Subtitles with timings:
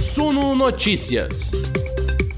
[0.00, 1.50] Suno Notícias.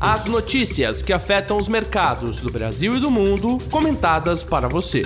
[0.00, 5.02] As notícias que afetam os mercados do Brasil e do mundo, comentadas para você.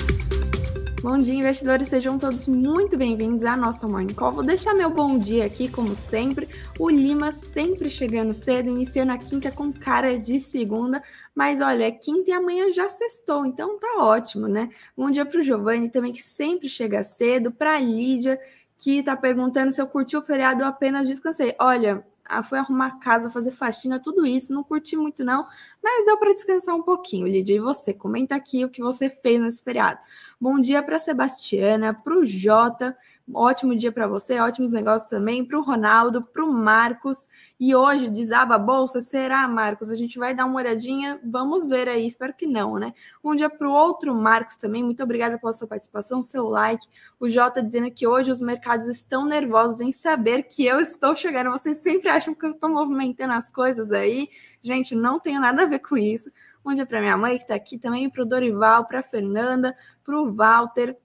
[1.02, 4.30] Bom dia, investidores, sejam todos muito bem-vindos à nossa Morning Call.
[4.30, 6.48] Vou deixar meu bom dia aqui, como sempre.
[6.78, 11.02] O Lima sempre chegando cedo, iniciando a quinta com cara de segunda,
[11.34, 14.70] mas olha, é quinta e amanhã já sextou, então tá ótimo, né?
[14.96, 18.38] Bom dia para o Giovanni também, que sempre chega cedo, para a Lídia,
[18.78, 21.54] que tá perguntando se eu curti o feriado ou apenas descansei.
[21.58, 22.04] Olha,
[22.42, 24.52] foi arrumar casa, fazer faxina, tudo isso.
[24.52, 25.46] Não curti muito, não,
[25.82, 27.56] mas deu para descansar um pouquinho, Lidia.
[27.56, 27.92] E você?
[27.92, 30.00] Comenta aqui o que você fez nesse feriado.
[30.40, 32.96] Bom dia para Sebastiana, para o Jota
[33.32, 37.26] Ótimo dia para você, ótimos negócios também para o Ronaldo, para o Marcos.
[37.58, 39.00] E hoje desaba a bolsa?
[39.00, 39.90] Será, Marcos?
[39.90, 42.92] A gente vai dar uma olhadinha, vamos ver aí, espero que não, né?
[43.24, 46.86] Um dia para o outro Marcos também, muito obrigada pela sua participação, seu like.
[47.18, 51.50] O Jota dizendo que hoje os mercados estão nervosos em saber que eu estou chegando.
[51.50, 54.28] Vocês sempre acham que eu estou movimentando as coisas aí.
[54.60, 56.30] Gente, não tenho nada a ver com isso.
[56.62, 60.20] Um dia para minha mãe que está aqui também, para o Dorival, para Fernanda, para
[60.20, 60.98] o Walter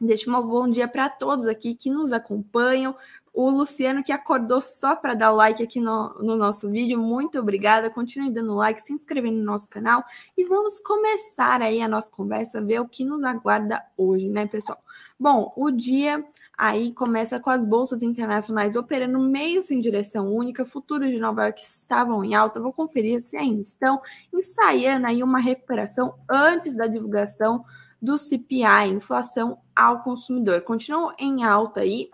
[0.00, 2.96] Deixa um bom dia para todos aqui que nos acompanham.
[3.34, 7.38] O Luciano que acordou só para dar o like aqui no, no, nosso vídeo, muito
[7.38, 7.90] obrigada.
[7.90, 10.02] Continue dando like, se inscrevendo no nosso canal
[10.38, 14.82] e vamos começar aí a nossa conversa, ver o que nos aguarda hoje, né, pessoal?
[15.18, 16.24] Bom, o dia
[16.56, 21.62] aí começa com as bolsas internacionais operando meio sem direção única, futuros de Nova York
[21.62, 24.00] estavam em alta, vou conferir se ainda estão,
[24.32, 27.66] ensaiando aí uma recuperação antes da divulgação
[28.00, 30.62] do CPI, inflação ao consumidor.
[30.62, 32.10] Continuam em alta aí.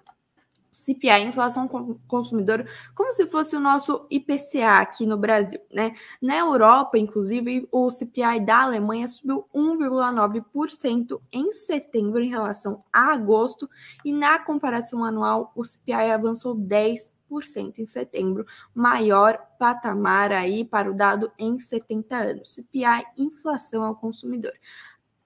[0.86, 1.66] CPI, inflação
[2.06, 5.94] consumidor, como se fosse o nosso IPCA aqui no Brasil, né?
[6.22, 13.68] Na Europa, inclusive, o CPI da Alemanha subiu 1,9% em setembro em relação a agosto,
[14.04, 17.10] e na comparação anual, o CPI avançou 10%
[17.78, 22.52] em setembro, maior patamar aí para o dado em 70 anos.
[22.54, 24.52] CPI, inflação ao consumidor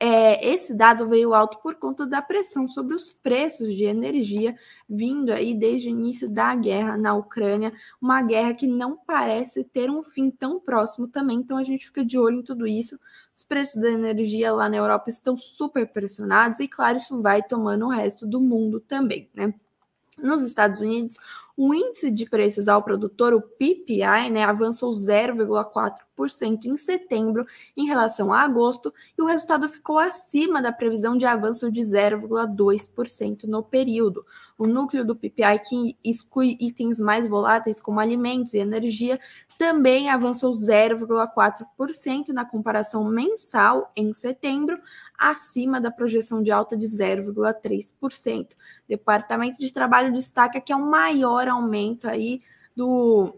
[0.03, 4.56] é, esse dado veio alto por conta da pressão sobre os preços de energia
[4.88, 9.91] vindo aí desde o início da guerra na Ucrânia, uma guerra que não parece ter
[9.91, 12.99] um fim tão próximo também, então a gente fica de olho em tudo isso.
[13.33, 17.84] Os preços da energia lá na Europa estão super pressionados e, claro, isso vai tomando
[17.87, 19.53] o resto do mundo também, né?
[20.19, 21.19] Nos Estados Unidos,
[21.62, 28.32] o índice de preços ao produtor, o PPI, né, avançou 0,4% em setembro em relação
[28.32, 34.25] a agosto, e o resultado ficou acima da previsão de avanço de 0,2% no período.
[34.56, 39.20] O núcleo do PPI, que exclui itens mais voláteis como alimentos e energia,
[39.59, 44.78] também avançou 0,4% na comparação mensal em setembro,
[45.20, 48.56] acima da projeção de alta de 0,3%.
[48.88, 52.41] Departamento de Trabalho destaca que é o maior aumento aí
[52.75, 53.36] do,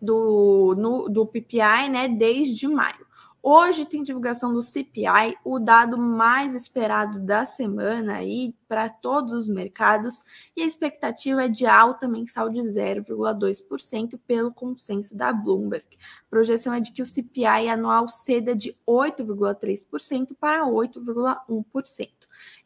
[0.00, 3.06] do, no, do PPI né, desde maio.
[3.42, 9.48] Hoje tem divulgação do CPI, o dado mais esperado da semana aí para todos os
[9.48, 10.22] mercados,
[10.54, 15.86] e a expectativa é de alta mensal de 0,2% pelo consenso da Bloomberg.
[16.26, 22.08] A projeção é de que o CPI anual ceda de 8,3% para 8,1%.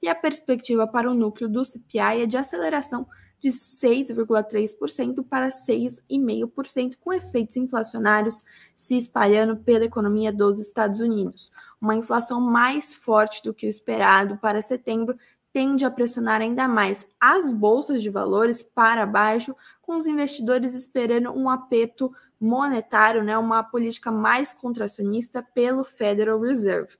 [0.02, 3.06] E a perspectiva para o núcleo do CPI é de aceleração
[3.44, 8.42] de 6,3% para 6,5%, com efeitos inflacionários
[8.74, 11.52] se espalhando pela economia dos Estados Unidos.
[11.78, 15.18] Uma inflação mais forte do que o esperado para setembro
[15.52, 21.30] tende a pressionar ainda mais as bolsas de valores para baixo, com os investidores esperando
[21.30, 22.10] um aperto
[22.40, 26.96] monetário, né, uma política mais contracionista pelo Federal Reserve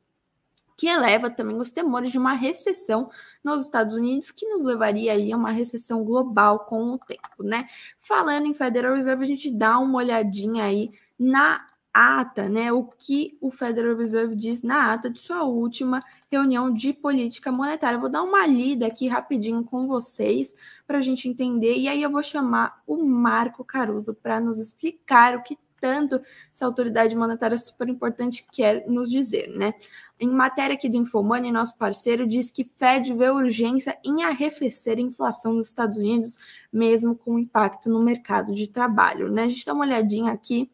[0.77, 3.11] que eleva também os temores de uma recessão
[3.43, 7.69] nos Estados Unidos, que nos levaria aí a uma recessão global com o tempo, né?
[8.01, 12.73] Falando em Federal Reserve, a gente dá uma olhadinha aí na ata, né?
[12.73, 18.01] O que o Federal Reserve diz na ata de sua última reunião de política monetária.
[18.01, 20.53] Vou dar uma lida aqui rapidinho com vocês
[20.87, 25.37] para a gente entender, e aí eu vou chamar o Marco Caruso para nos explicar
[25.37, 26.21] o que tanto
[26.53, 29.75] essa autoridade monetária super importante quer nos dizer, né?
[30.25, 35.01] Em matéria aqui do Infomoney, nosso parceiro diz que Fed vê urgência em arrefecer a
[35.03, 36.39] inflação nos Estados Unidos,
[36.73, 39.31] mesmo com impacto no mercado de trabalho.
[39.31, 39.43] Né?
[39.43, 40.73] A gente dá uma olhadinha aqui.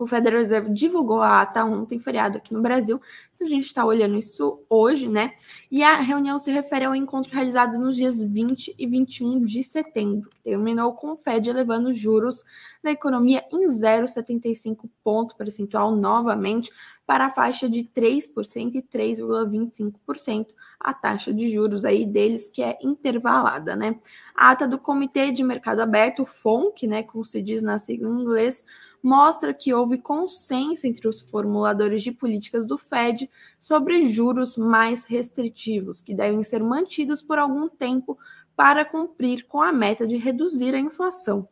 [0.00, 2.98] O Federal Reserve divulgou a ata ontem, feriado aqui no Brasil,
[3.34, 5.34] Então, a gente está olhando isso hoje, né?
[5.70, 10.30] E a reunião se refere ao encontro realizado nos dias 20 e 21 de setembro,
[10.42, 12.42] terminou com o Fed elevando juros
[12.82, 16.72] da economia em 0,75 ponto percentual novamente
[17.06, 20.46] para a faixa de 3% e 3,25%,
[20.78, 24.00] a taxa de juros aí deles que é intervalada, né?
[24.34, 28.22] A ata do Comitê de Mercado Aberto, FONC, né, como se diz na sigla em
[28.22, 28.64] inglês,
[29.02, 36.00] mostra que houve consenso entre os formuladores de políticas do Fed sobre juros mais restritivos,
[36.00, 38.18] que devem ser mantidos por algum tempo
[38.54, 41.48] para cumprir com a meta de reduzir a inflação.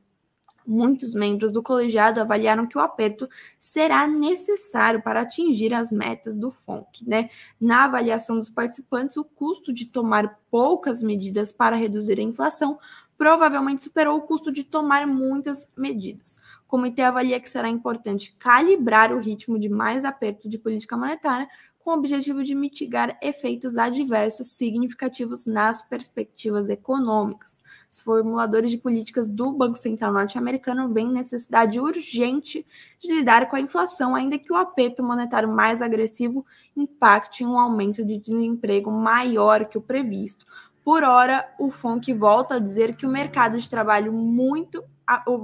[0.67, 3.27] Muitos membros do colegiado avaliaram que o aperto
[3.59, 7.09] será necessário para atingir as metas do FONC.
[7.09, 7.31] Né?
[7.59, 12.79] Na avaliação dos participantes, o custo de tomar poucas medidas para reduzir a inflação
[13.17, 16.39] provavelmente superou o custo de tomar muitas medidas.
[16.69, 21.49] O comitê avalia que será importante calibrar o ritmo de mais aperto de política monetária
[21.79, 27.59] com o objetivo de mitigar efeitos adversos significativos nas perspectivas econômicas.
[27.91, 32.67] Os formuladores de políticas do Banco Central norte-americano veem necessidade urgente
[33.01, 36.45] de lidar com a inflação, ainda que o aperto monetário mais agressivo
[36.77, 40.45] impacte em um aumento de desemprego maior que o previsto.
[40.85, 44.83] Por hora, o FONC volta a dizer que o mercado de trabalho muito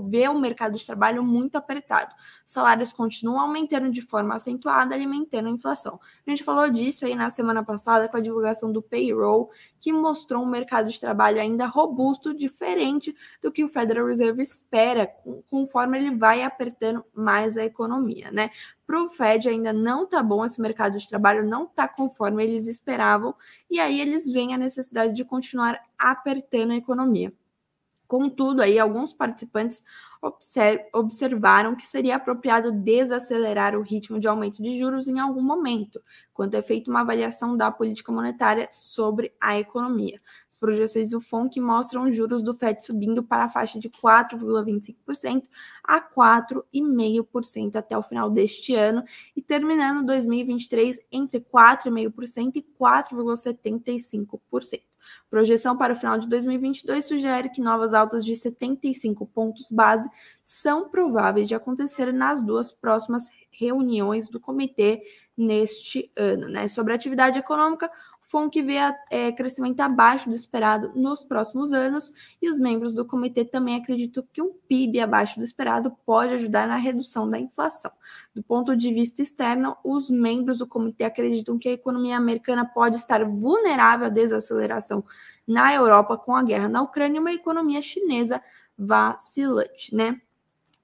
[0.08, 2.14] vê o mercado de trabalho muito apertado.
[2.44, 5.98] Salários continuam aumentando de forma acentuada, alimentando a inflação.
[6.26, 9.50] A gente falou disso aí na semana passada com a divulgação do payroll,
[9.80, 15.06] que mostrou um mercado de trabalho ainda robusto, diferente do que o Federal Reserve espera,
[15.48, 18.50] conforme ele vai apertando mais a economia, né?
[18.86, 22.66] Para o Fed ainda não tá bom esse mercado de trabalho, não tá conforme eles
[22.66, 23.34] esperavam,
[23.70, 27.32] e aí eles veem a necessidade de continuar apertando a economia.
[28.06, 29.82] Contudo, aí alguns participantes
[30.92, 36.00] observaram que seria apropriado desacelerar o ritmo de aumento de juros em algum momento,
[36.32, 40.20] quando é feita uma avaliação da política monetária sobre a economia.
[40.64, 45.42] Projeções do FONC mostram os juros do FED subindo para a faixa de 4,25%
[45.84, 49.04] a 4,5% até o final deste ano
[49.36, 54.80] e terminando 2023 entre 4,5% e 4,75%.
[55.28, 60.08] Projeção para o final de 2022 sugere que novas altas de 75 pontos base
[60.42, 65.02] são prováveis de acontecer nas duas próximas reuniões do comitê
[65.36, 66.48] neste ano.
[66.48, 66.68] Né?
[66.68, 67.90] Sobre a atividade econômica,
[68.34, 68.78] FONC vê
[69.10, 74.26] é, crescimento abaixo do esperado nos próximos anos e os membros do comitê também acreditam
[74.32, 77.92] que um PIB abaixo do esperado pode ajudar na redução da inflação.
[78.34, 82.96] Do ponto de vista externo, os membros do comitê acreditam que a economia americana pode
[82.96, 85.04] estar vulnerável à desaceleração
[85.46, 88.42] na Europa com a guerra na Ucrânia e uma economia chinesa
[88.76, 90.20] vacilante, né?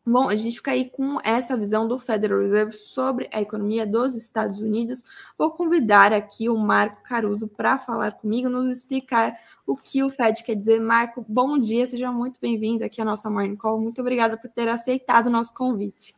[0.04, 4.16] Bom, a gente fica aí com essa visão do Federal Reserve sobre a economia dos
[4.16, 5.04] Estados Unidos.
[5.36, 10.42] Vou convidar aqui o Marco Caruso para falar comigo, nos explicar o que o Fed
[10.42, 10.80] quer dizer.
[10.80, 13.78] Marco, bom dia, seja muito bem-vindo aqui à nossa Morning Call.
[13.78, 16.14] Muito obrigada por ter aceitado o nosso convite.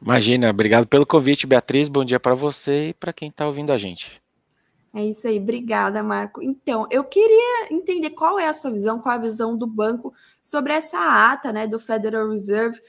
[0.00, 1.88] Imagina, obrigado pelo convite, Beatriz.
[1.88, 4.22] Bom dia para você e para quem está ouvindo a gente.
[4.94, 6.42] É isso aí, obrigada, Marco.
[6.42, 10.14] Então, eu queria entender qual é a sua visão, qual é a visão do banco
[10.40, 12.80] sobre essa ata né, do Federal Reserve.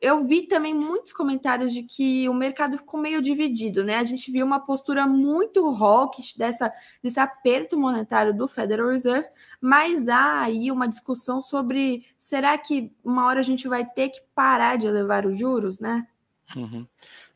[0.00, 3.96] Eu vi também muitos comentários de que o mercado ficou meio dividido, né?
[3.96, 6.70] A gente viu uma postura muito hawkish dessa,
[7.02, 9.28] desse aperto monetário do Federal Reserve,
[9.60, 14.20] mas há aí uma discussão sobre será que uma hora a gente vai ter que
[14.34, 16.06] parar de elevar os juros, né?
[16.54, 16.86] Uhum.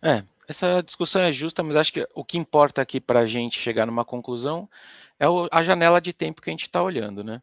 [0.03, 3.59] É, essa discussão é justa, mas acho que o que importa aqui para a gente
[3.59, 4.69] chegar numa conclusão
[5.21, 7.43] é a janela de tempo que a gente está olhando, né?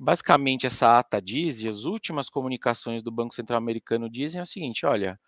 [0.00, 4.46] Basicamente, essa ata diz, e as últimas comunicações do Banco Central Americano dizem é o
[4.46, 5.20] seguinte: olha,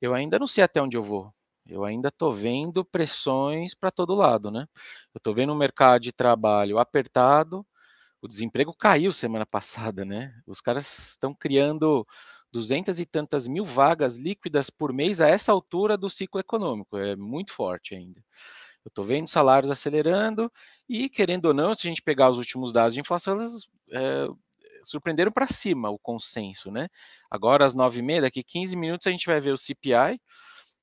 [0.00, 1.32] eu ainda não sei até onde eu vou.
[1.66, 4.66] Eu ainda estou vendo pressões para todo lado, né?
[5.14, 7.66] Eu estou vendo um mercado de trabalho apertado,
[8.22, 10.32] o desemprego caiu semana passada, né?
[10.46, 12.06] Os caras estão criando
[12.56, 16.96] duzentas e tantas mil vagas líquidas por mês a essa altura do ciclo econômico.
[16.96, 18.18] É muito forte ainda.
[18.82, 20.50] Eu estou vendo salários acelerando
[20.88, 24.26] e, querendo ou não, se a gente pegar os últimos dados de inflação, elas é,
[24.82, 26.88] surpreenderam para cima o consenso, né?
[27.30, 30.18] Agora, às nove e meia, daqui 15 minutos, a gente vai ver o CPI,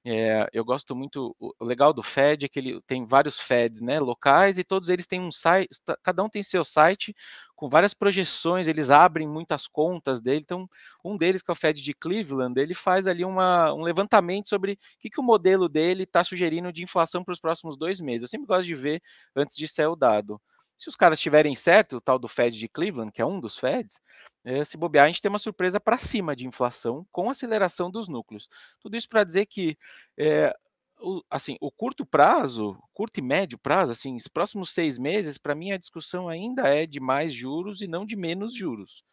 [0.05, 1.35] é, eu gosto muito.
[1.39, 5.07] O legal do Fed é que ele tem vários Feds né, locais e todos eles
[5.07, 5.69] têm um site,
[6.03, 7.15] cada um tem seu site
[7.55, 10.41] com várias projeções, eles abrem muitas contas dele.
[10.41, 10.67] Então,
[11.05, 14.73] um deles, que é o Fed de Cleveland, ele faz ali uma, um levantamento sobre
[14.73, 18.23] o que, que o modelo dele está sugerindo de inflação para os próximos dois meses.
[18.23, 19.01] Eu sempre gosto de ver
[19.35, 20.41] antes de sair o dado.
[20.83, 23.57] Se os caras estiverem certo, o tal do Fed de Cleveland, que é um dos
[23.57, 24.01] Feds,
[24.43, 28.09] é, se bobear, a gente tem uma surpresa para cima de inflação com aceleração dos
[28.09, 28.49] núcleos.
[28.81, 29.77] Tudo isso para dizer que
[30.19, 30.53] é,
[30.99, 35.55] o, assim, o curto prazo, curto e médio prazo, assim, os próximos seis meses, para
[35.55, 39.05] mim a discussão ainda é de mais juros e não de menos juros,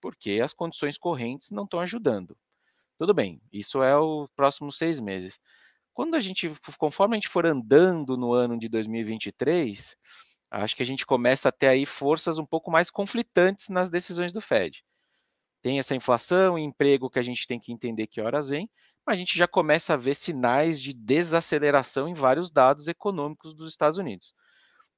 [0.00, 2.36] porque as condições correntes não estão ajudando.
[2.98, 5.38] Tudo bem, isso é os próximos seis meses.
[5.94, 9.96] Quando a gente, conforme a gente for andando no ano de 2023,
[10.52, 14.32] acho que a gente começa a ter aí forças um pouco mais conflitantes nas decisões
[14.32, 14.84] do Fed.
[15.62, 18.68] Tem essa inflação, emprego que a gente tem que entender que horas vem,
[19.06, 23.70] mas a gente já começa a ver sinais de desaceleração em vários dados econômicos dos
[23.70, 24.34] Estados Unidos.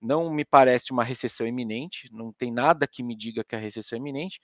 [0.01, 3.97] Não me parece uma recessão iminente, não tem nada que me diga que a recessão
[3.97, 4.41] é iminente,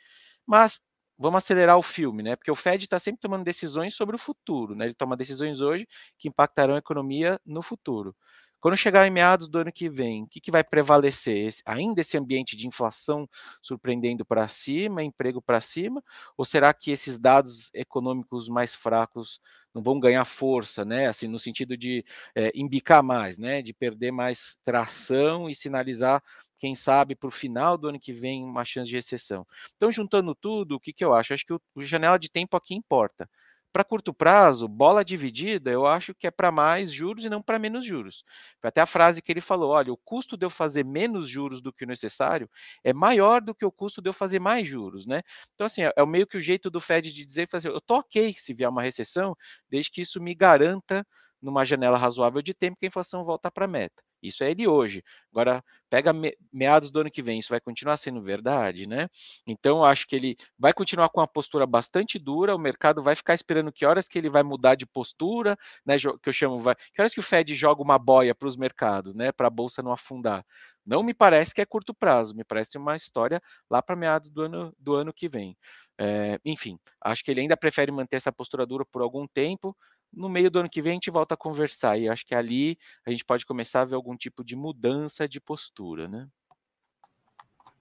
[0.46, 0.80] mas
[1.18, 2.36] vamos acelerar o filme, né?
[2.36, 4.86] Porque o Fed está sempre tomando decisões sobre o futuro, né?
[4.86, 5.86] Ele toma decisões hoje
[6.18, 8.16] que impactarão a economia no futuro.
[8.60, 11.36] Quando chegar em meados do ano que vem, o que, que vai prevalecer?
[11.46, 13.28] Esse, ainda esse ambiente de inflação
[13.62, 16.02] surpreendendo para cima, emprego para cima?
[16.36, 19.40] Ou será que esses dados econômicos mais fracos
[19.74, 21.06] não vão ganhar força, né?
[21.06, 23.62] Assim, no sentido de é, embicar mais, né?
[23.62, 26.22] De perder mais tração e sinalizar,
[26.58, 29.46] quem sabe, para o final do ano que vem, uma chance de recessão.
[29.76, 31.32] Então, juntando tudo, o que, que eu acho?
[31.32, 33.28] Acho que o, o janela de tempo aqui importa.
[33.72, 37.56] Para curto prazo, bola dividida, eu acho que é para mais juros e não para
[37.58, 38.24] menos juros.
[38.60, 41.62] Foi até a frase que ele falou: olha, o custo de eu fazer menos juros
[41.62, 42.50] do que o necessário
[42.82, 45.22] é maior do que o custo de eu fazer mais juros, né?
[45.54, 47.98] Então, assim, é, é meio que o jeito do Fed de dizer, fazer, eu tô
[47.98, 49.36] ok se vier uma recessão,
[49.68, 51.06] desde que isso me garanta
[51.40, 54.02] numa janela razoável de tempo que a inflação volta para a meta.
[54.22, 55.02] Isso é ele hoje.
[55.32, 56.12] Agora, pega
[56.52, 59.08] meados do ano que vem, isso vai continuar sendo verdade, né?
[59.46, 63.34] Então, acho que ele vai continuar com uma postura bastante dura, o mercado vai ficar
[63.34, 65.96] esperando que horas que ele vai mudar de postura, né?
[65.98, 69.14] Que eu chamo, vai, que horas que o Fed joga uma boia para os mercados,
[69.14, 69.32] né?
[69.32, 70.44] Para a bolsa não afundar.
[70.84, 74.42] Não me parece que é curto prazo, me parece uma história lá para meados do
[74.42, 75.56] ano, do ano que vem.
[75.98, 79.76] É, enfim, acho que ele ainda prefere manter essa postura dura por algum tempo,
[80.12, 82.78] no meio do ano que vem a gente volta a conversar e acho que ali
[83.06, 86.28] a gente pode começar a ver algum tipo de mudança de postura, né?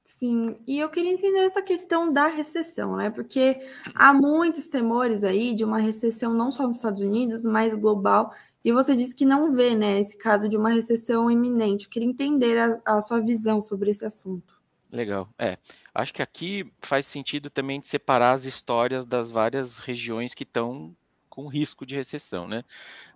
[0.05, 3.11] Sim, e eu queria entender essa questão da recessão, né?
[3.11, 3.61] Porque
[3.93, 8.33] há muitos temores aí de uma recessão não só nos Estados Unidos, mas global.
[8.65, 11.85] E você disse que não vê, né, esse caso de uma recessão iminente.
[11.85, 14.59] Eu queria entender a, a sua visão sobre esse assunto.
[14.91, 15.29] Legal.
[15.37, 15.57] É,
[15.93, 20.95] acho que aqui faz sentido também de separar as histórias das várias regiões que estão
[21.39, 22.63] com risco de recessão, né?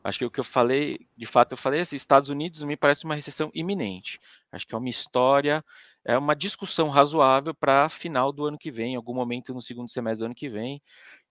[0.02, 3.04] Acho que o que eu falei, de fato, eu falei assim, Estados Unidos me parece
[3.04, 4.18] uma recessão iminente.
[4.52, 5.64] Acho que é uma história,
[6.06, 10.20] é uma discussão razoável para final do ano que vem, algum momento no segundo semestre
[10.20, 10.82] do ano que vem.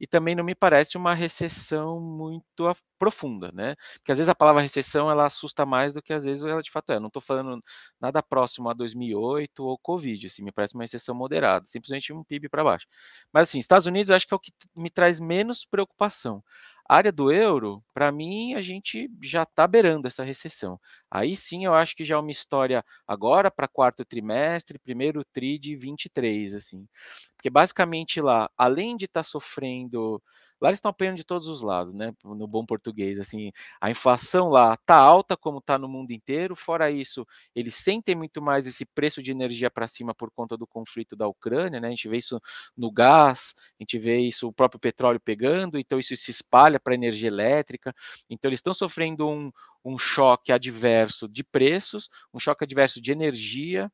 [0.00, 3.75] E também não me parece uma recessão muito profunda, né?
[3.94, 6.70] Porque às vezes a palavra recessão ela assusta mais do que às vezes ela de
[6.70, 6.99] fato é.
[6.99, 7.62] Não estou falando
[8.00, 12.49] nada próximo a 2008 ou Covid, assim, me parece uma recessão moderada, simplesmente um PIB
[12.49, 12.87] para baixo.
[13.32, 16.42] Mas assim, Estados Unidos acho que é o que me traz menos preocupação
[16.94, 20.78] área do euro, para mim, a gente já está beirando essa recessão.
[21.11, 25.58] Aí sim eu acho que já é uma história agora para quarto trimestre, primeiro tri
[25.58, 26.87] de 23, assim.
[27.37, 30.22] Porque basicamente lá, além de estar tá sofrendo
[30.62, 32.14] Lá eles estão apanhando de todos os lados, né?
[32.25, 33.50] No bom português, assim,
[33.81, 36.54] a inflação lá tá alta como está no mundo inteiro.
[36.54, 40.64] Fora isso, eles sentem muito mais esse preço de energia para cima por conta do
[40.64, 41.88] conflito da Ucrânia, né?
[41.88, 42.40] A gente vê isso
[42.76, 46.95] no gás, a gente vê isso o próprio petróleo pegando, então isso se espalha para
[46.95, 47.92] a energia elétrica.
[48.31, 49.50] Então eles estão sofrendo um,
[49.85, 53.90] um choque adverso de preços, um choque adverso de energia,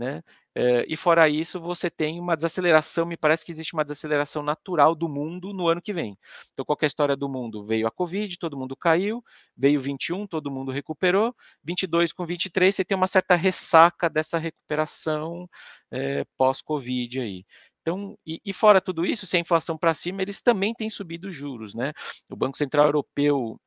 [0.00, 0.22] né?
[0.56, 4.94] Uh, e fora isso, você tem uma desaceleração, me parece que existe uma desaceleração natural
[4.94, 6.16] do mundo no ano que vem.
[6.52, 9.22] Então, qualquer história do mundo veio a Covid, todo mundo caiu,
[9.54, 15.46] veio 21, todo mundo recuperou, 22 com 23, você tem uma certa ressaca dessa recuperação
[15.92, 17.44] é, pós-Covid aí.
[17.82, 21.28] Então, e, e, fora tudo isso, se a inflação para cima, eles também têm subido
[21.28, 21.92] os juros, né?
[22.30, 23.58] O Banco Central Europeu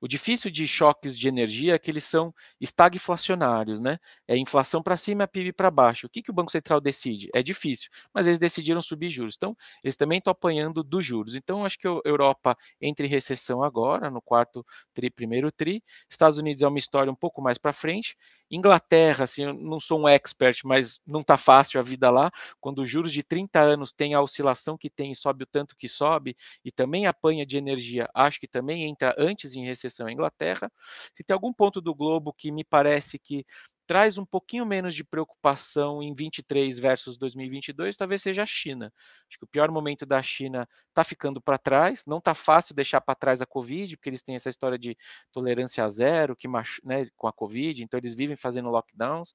[0.00, 3.98] o difícil de choques de energia é que eles são estagflacionários, né?
[4.28, 6.06] É inflação para cima, PIB para baixo.
[6.06, 7.28] O que, que o Banco Central decide?
[7.34, 9.34] É difícil, mas eles decidiram subir juros.
[9.36, 11.34] Então, eles também estão apanhando dos juros.
[11.34, 15.82] Então, acho que a Europa entra em recessão agora, no quarto tri, primeiro tri.
[16.10, 18.16] Estados Unidos é uma história um pouco mais para frente.
[18.50, 22.30] Inglaterra, assim, eu não sou um expert, mas não está fácil a vida lá.
[22.60, 25.76] Quando os juros de 30 anos têm a oscilação que tem e sobe o tanto
[25.76, 30.12] que sobe, e também apanha de energia, acho que também entra antes em recessão a
[30.12, 30.70] Inglaterra.
[31.14, 33.44] Se tem algum ponto do globo que me parece que
[33.86, 38.92] traz um pouquinho menos de preocupação em 23 versus 2022, talvez seja a China.
[39.28, 43.00] Acho que o pior momento da China está ficando para trás, não está fácil deixar
[43.00, 44.96] para trás a Covid, porque eles têm essa história de
[45.32, 46.48] tolerância a zero que,
[46.82, 49.34] né, com a Covid, então eles vivem fazendo lockdowns,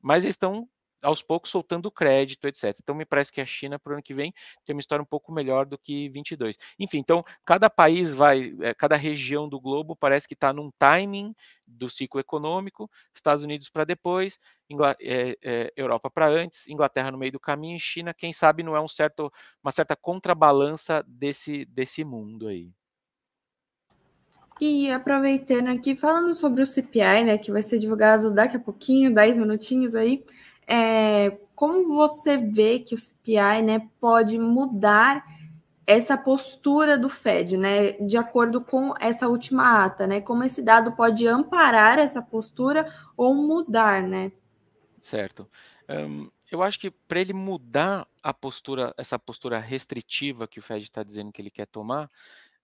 [0.00, 0.68] mas eles estão
[1.06, 2.76] aos poucos soltando crédito, etc.
[2.82, 4.34] Então, me parece que a China, para o ano que vem,
[4.64, 6.58] tem uma história um pouco melhor do que 22.
[6.80, 11.32] Enfim, então, cada país vai, é, cada região do globo parece que está num timing
[11.64, 14.40] do ciclo econômico, Estados Unidos para depois,
[15.00, 18.80] é, é, Europa para antes, Inglaterra no meio do caminho, China, quem sabe não é
[18.80, 19.32] um certo,
[19.62, 22.72] uma certa contrabalança desse, desse mundo aí.
[24.60, 29.14] E aproveitando aqui, falando sobre o CPI, né, que vai ser divulgado daqui a pouquinho,
[29.14, 30.24] 10 minutinhos aí,
[30.66, 35.24] é, como você vê que o CPI, né, pode mudar
[35.86, 40.92] essa postura do Fed, né, de acordo com essa última ata, né, como esse dado
[40.92, 44.32] pode amparar essa postura ou mudar, né?
[45.00, 45.48] Certo.
[45.88, 50.82] Um, eu acho que para ele mudar a postura, essa postura restritiva que o Fed
[50.82, 52.10] está dizendo que ele quer tomar,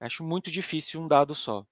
[0.01, 1.65] acho muito difícil um dado só.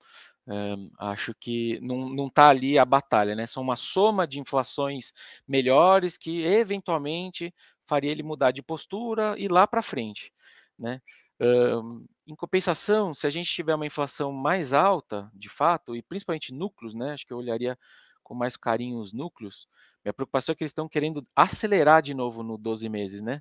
[0.50, 3.46] Um, acho que não está ali a batalha, né?
[3.46, 5.12] São uma soma de inflações
[5.46, 7.54] melhores que eventualmente
[7.86, 10.32] faria ele mudar de postura e lá para frente,
[10.76, 11.00] né?
[11.40, 16.52] Um, em compensação, se a gente tiver uma inflação mais alta, de fato, e principalmente
[16.52, 17.12] núcleos, né?
[17.12, 17.78] Acho que eu olharia
[18.24, 19.68] com mais carinho os núcleos.
[20.04, 23.40] Minha preocupação é que eles estão querendo acelerar de novo no 12 meses, né?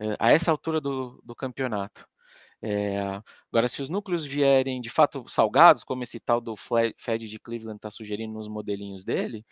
[0.00, 2.06] É, a essa altura do, do campeonato.
[2.62, 2.98] É,
[3.52, 7.76] agora, se os núcleos vierem de fato salgados, como esse tal do Fed de Cleveland
[7.76, 9.44] está sugerindo nos modelinhos dele,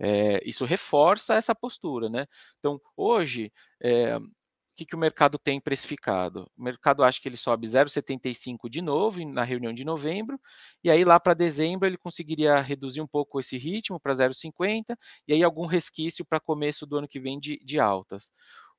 [0.00, 2.26] é, isso reforça essa postura, né?
[2.58, 6.50] Então, hoje, é, o que, que o mercado tem precificado?
[6.56, 10.38] O mercado acha que ele sobe 0,75 de novo na reunião de novembro,
[10.82, 14.96] e aí lá para dezembro ele conseguiria reduzir um pouco esse ritmo para 0,50,
[15.28, 18.32] e aí algum resquício para começo do ano que vem de, de altas.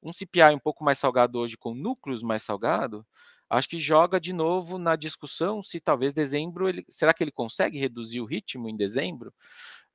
[0.03, 3.05] Um CPI um pouco mais salgado hoje, com núcleos mais salgado,
[3.49, 7.79] acho que joga de novo na discussão se talvez dezembro ele será que ele consegue
[7.79, 9.33] reduzir o ritmo em dezembro?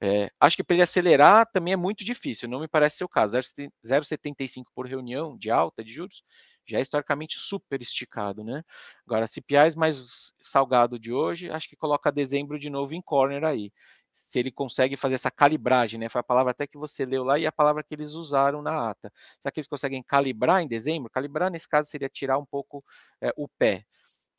[0.03, 3.09] É, acho que para ele acelerar também é muito difícil, não me parece ser o
[3.09, 3.37] caso.
[3.85, 6.23] 0,75 por reunião de alta de juros
[6.67, 8.63] já é historicamente super esticado, né?
[9.07, 13.73] Agora, CPIs mais salgado de hoje, acho que coloca dezembro de novo em corner aí
[14.13, 16.09] se ele consegue fazer essa calibragem, né?
[16.09, 18.91] Foi a palavra até que você leu lá e a palavra que eles usaram na
[18.91, 19.13] ata.
[19.41, 21.11] Será que eles conseguem calibrar em dezembro?
[21.11, 22.85] Calibrar, nesse caso, seria tirar um pouco
[23.21, 23.85] é, o pé.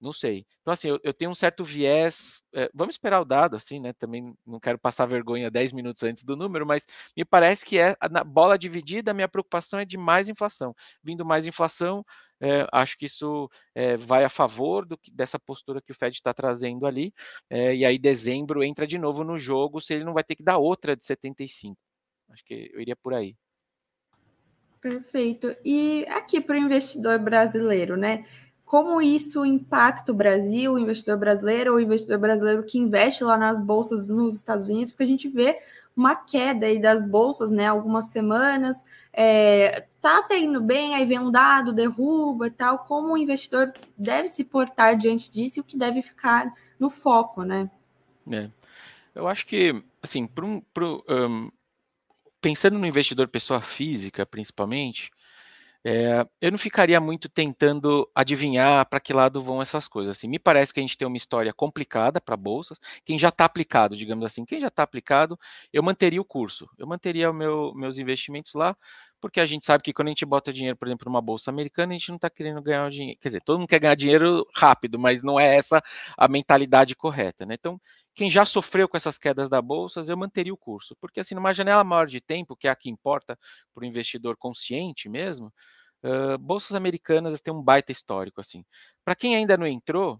[0.01, 0.47] Não sei.
[0.61, 2.41] Então, assim, eu, eu tenho um certo viés.
[2.55, 3.93] É, vamos esperar o dado, assim, né?
[3.93, 7.95] Também não quero passar vergonha 10 minutos antes do número, mas me parece que é
[8.09, 10.75] na bola dividida, a minha preocupação é de mais inflação.
[11.03, 12.03] Vindo mais inflação,
[12.41, 16.33] é, acho que isso é, vai a favor do, dessa postura que o Fed está
[16.33, 17.13] trazendo ali.
[17.47, 20.43] É, e aí, dezembro entra de novo no jogo, se ele não vai ter que
[20.43, 21.77] dar outra de 75.
[22.31, 23.35] Acho que eu iria por aí.
[24.81, 25.55] Perfeito.
[25.63, 28.25] E aqui para o investidor brasileiro, né?
[28.65, 33.37] Como isso impacta o Brasil, o investidor brasileiro, ou o investidor brasileiro que investe lá
[33.37, 35.59] nas bolsas nos Estados Unidos, porque a gente vê
[35.95, 37.67] uma queda aí das bolsas, né?
[37.67, 38.77] Algumas semanas,
[39.13, 42.79] é, tá até indo bem, aí vem um dado, derruba e tal.
[42.79, 47.43] Como o investidor deve se portar diante disso e o que deve ficar no foco,
[47.43, 47.69] né?
[48.31, 48.49] É.
[49.13, 50.63] Eu acho que, assim, pro,
[51.09, 51.51] um,
[52.39, 55.11] pensando no investidor pessoa física, principalmente,
[55.83, 60.15] é, eu não ficaria muito tentando adivinhar para que lado vão essas coisas.
[60.15, 62.79] Assim, me parece que a gente tem uma história complicada para bolsas.
[63.03, 65.39] Quem já está aplicado, digamos assim, quem já está aplicado,
[65.73, 66.69] eu manteria o curso.
[66.77, 68.75] Eu manteria meu, meus investimentos lá,
[69.21, 71.93] porque a gente sabe que quando a gente bota dinheiro, por exemplo, numa bolsa americana,
[71.93, 73.19] a gente não está querendo ganhar dinheiro.
[73.21, 75.81] Quer dizer, todo mundo quer ganhar dinheiro rápido, mas não é essa
[76.17, 77.45] a mentalidade correta.
[77.45, 77.53] Né?
[77.53, 77.79] Então,
[78.15, 81.53] quem já sofreu com essas quedas da bolsa, eu manteria o curso, porque assim, numa
[81.53, 83.37] janela maior de tempo, que é a que importa
[83.73, 85.53] para o investidor consciente mesmo,
[86.03, 88.65] uh, bolsas americanas têm um baita histórico assim.
[89.05, 90.19] Para quem ainda não entrou,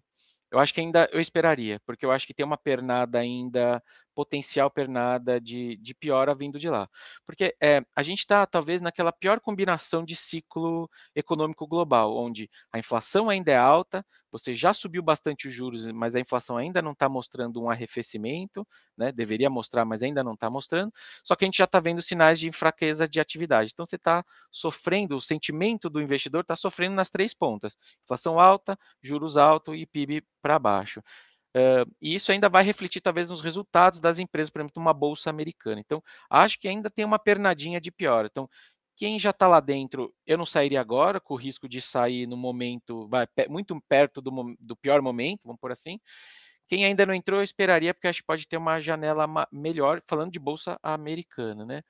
[0.52, 3.82] eu acho que ainda eu esperaria, porque eu acho que tem uma pernada ainda
[4.14, 6.90] potencial pernada de, de piora vindo de lá.
[7.26, 12.80] Porque é, a gente está, talvez, naquela pior combinação de ciclo econômico global, onde a
[12.80, 16.94] inflação ainda é alta, você já subiu bastante os juros, mas a inflação ainda não
[16.94, 18.66] está mostrando um arrefecimento,
[18.98, 19.12] né?
[19.12, 20.92] deveria mostrar, mas ainda não está mostrando,
[21.24, 23.72] só que a gente já está vendo sinais de fraqueza de atividade.
[23.74, 28.78] Então, você está sofrendo, o sentimento do investidor está sofrendo nas três pontas: inflação alta,
[29.02, 31.02] juros altos e PIB para baixo.
[31.56, 35.30] Uh, e isso ainda vai refletir, talvez, nos resultados das empresas, por exemplo, uma bolsa
[35.30, 35.82] americana.
[35.82, 38.26] Então, acho que ainda tem uma pernadinha de pior.
[38.26, 38.50] Então,
[38.96, 42.38] quem já está lá dentro, eu não sairia agora, com o risco de sair no
[42.38, 46.00] momento, vai muito perto do, do pior momento, vamos por assim.
[46.68, 50.32] Quem ainda não entrou, eu esperaria, porque acho que pode ter uma janela melhor, falando
[50.32, 51.82] de bolsa americana, né?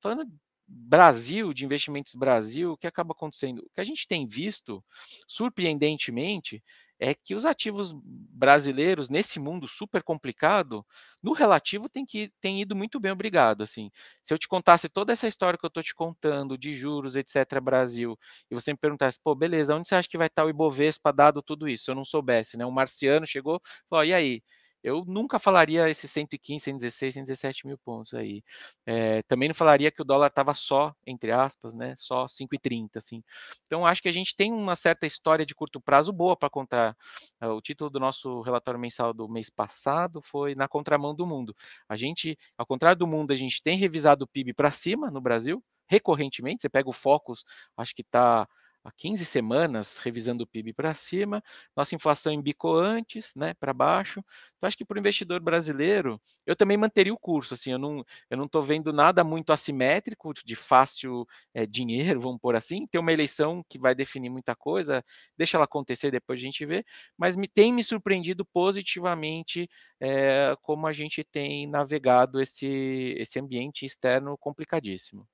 [0.00, 0.26] Falando
[0.66, 3.58] Brasil, de investimentos Brasil, o que acaba acontecendo?
[3.58, 4.82] O que a gente tem visto,
[5.26, 6.62] surpreendentemente,
[7.00, 10.84] é que os ativos brasileiros, nesse mundo super complicado,
[11.22, 13.62] no relativo tem, que, tem ido muito bem, obrigado.
[13.62, 13.90] Assim.
[14.22, 17.60] Se eu te contasse toda essa história que eu estou te contando, de juros, etc.,
[17.62, 18.18] Brasil,
[18.50, 21.42] e você me perguntasse, pô, beleza, onde você acha que vai estar o Ibovespa dado
[21.42, 21.84] tudo isso?
[21.84, 22.66] Se eu não soubesse, né?
[22.66, 24.42] Um marciano chegou falou, e aí?
[24.82, 28.42] Eu nunca falaria esses 115, 116, 117 mil pontos aí.
[28.86, 33.22] É, também não falaria que o dólar estava só, entre aspas, né, só 5,30, assim.
[33.66, 36.96] Então, acho que a gente tem uma certa história de curto prazo boa para contar.
[37.42, 41.54] O título do nosso relatório mensal do mês passado foi Na Contramão do Mundo.
[41.88, 45.20] A gente, ao contrário do mundo, a gente tem revisado o PIB para cima no
[45.20, 46.62] Brasil, recorrentemente.
[46.62, 47.44] Você pega o Focus,
[47.76, 48.46] acho que está
[48.84, 51.42] há 15 semanas revisando o PIB para cima,
[51.76, 54.20] nossa inflação embicou antes, né, para baixo.
[54.56, 58.04] Então acho que para o investidor brasileiro, eu também manteria o curso, assim, eu não
[58.30, 62.86] eu não estou vendo nada muito assimétrico de fácil é, dinheiro, vamos por assim.
[62.86, 65.04] Tem uma eleição que vai definir muita coisa,
[65.36, 66.84] deixa ela acontecer, depois a gente vê.
[67.16, 69.68] Mas me tem me surpreendido positivamente
[70.00, 75.26] é, como a gente tem navegado esse esse ambiente externo complicadíssimo.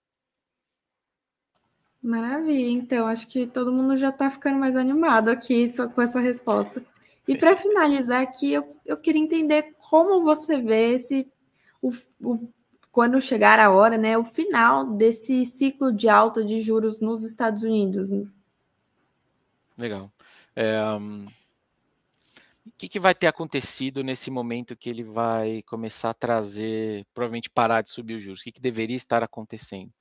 [2.02, 6.20] Maravilha, então acho que todo mundo já está ficando mais animado aqui só com essa
[6.20, 6.82] resposta.
[7.26, 11.26] E para finalizar aqui, eu, eu queria entender como você vê esse
[11.82, 12.48] o, o,
[12.92, 17.62] quando chegar a hora, né, o final desse ciclo de alta de juros nos Estados
[17.62, 18.10] Unidos.
[19.76, 20.10] Legal.
[20.54, 21.26] É, um,
[22.64, 27.50] o que, que, vai ter acontecido nesse momento que ele vai começar a trazer, provavelmente
[27.50, 28.40] parar de subir os juros?
[28.40, 29.92] O que, que deveria estar acontecendo?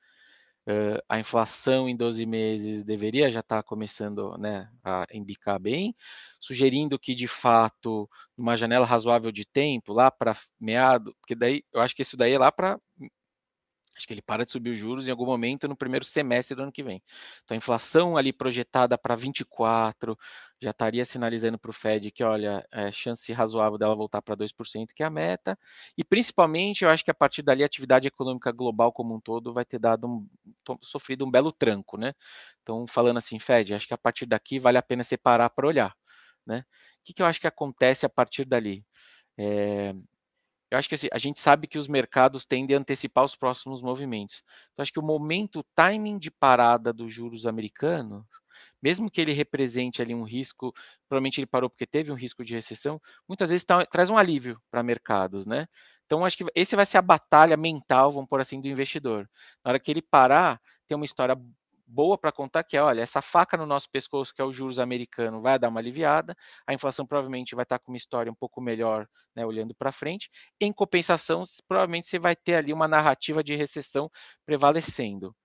[0.68, 5.96] Uh, a inflação em 12 meses deveria já estar tá começando né, a embicar bem,
[6.40, 11.82] sugerindo que de fato, numa janela razoável de tempo, lá para meado, porque daí eu
[11.82, 12.80] acho que isso daí é lá para
[13.96, 16.64] Acho que ele para de subir os juros em algum momento no primeiro semestre do
[16.64, 17.02] ano que vem.
[17.44, 20.18] Então, a inflação ali projetada para 24
[20.62, 24.94] já estaria sinalizando para o Fed que, olha, é chance razoável dela voltar para 2%,
[24.94, 25.58] que é a meta.
[25.98, 29.54] E, principalmente, eu acho que a partir dali a atividade econômica global como um todo
[29.54, 30.28] vai ter dado um,
[30.82, 32.14] sofrido um belo tranco, né?
[32.62, 35.96] Então, falando assim, Fed, acho que a partir daqui vale a pena separar para olhar,
[36.46, 36.66] né?
[37.00, 38.86] O que, que eu acho que acontece a partir dali?
[39.38, 39.94] É,
[40.72, 43.82] eu acho que assim, a gente sabe que os mercados tendem a antecipar os próximos
[43.82, 44.44] movimentos.
[44.74, 48.26] Então, acho que o momento, o timing de parada dos juros americanos,
[48.82, 50.74] mesmo que ele represente ali um risco,
[51.08, 54.60] provavelmente ele parou porque teve um risco de recessão, muitas vezes tá, traz um alívio
[54.72, 55.68] para mercados, né?
[56.06, 59.30] Então, acho que esse vai ser a batalha mental, vamos por assim, do investidor.
[59.64, 61.36] Na hora que ele parar, tem uma história
[61.88, 64.80] boa para contar que é, olha, essa faca no nosso pescoço, que é o juros
[64.80, 68.36] americano, vai dar uma aliviada, a inflação provavelmente vai estar tá com uma história um
[68.36, 70.30] pouco melhor, né, olhando para frente.
[70.60, 74.10] Em compensação, provavelmente você vai ter ali uma narrativa de recessão
[74.46, 75.36] prevalecendo.